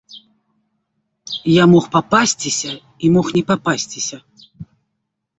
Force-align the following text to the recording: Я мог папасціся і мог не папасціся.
Я 1.55 1.63
мог 1.73 1.85
папасціся 1.95 2.71
і 3.07 3.11
мог 3.17 3.25
не 3.35 3.43
папасціся. 3.53 4.17